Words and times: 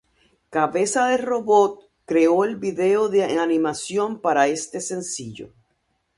Cabeza 0.49 1.05
de 1.09 1.17
Robot, 1.17 1.91
creo 2.05 2.43
el 2.43 2.55
video 2.55 3.13
en 3.13 3.37
animación 3.37 4.19
para 4.19 4.47
este 4.47 4.81
sencillo. 4.81 5.53